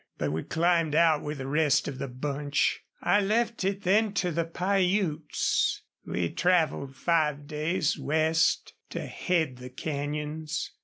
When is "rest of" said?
1.45-1.99